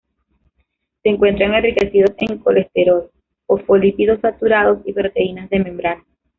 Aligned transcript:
Se 1.03 1.09
encuentran 1.09 1.53
enriquecidos 1.53 2.13
en 2.17 2.39
colesterol, 2.39 3.11
fosfolípidos 3.45 4.19
saturados 4.21 4.79
y 4.83 4.93
proteínas 4.93 5.47
de 5.51 5.59
membrana. 5.59 6.03